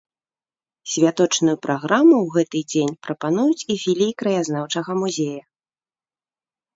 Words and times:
Святочную 0.91 1.53
праграму 1.65 2.15
ў 2.21 2.27
гэты 2.37 2.61
дзень 2.73 2.95
прапануюць 3.07 3.65
і 3.73 3.75
філіі 3.83 4.15
краязнаўчага 4.23 4.91
музея. 5.03 5.43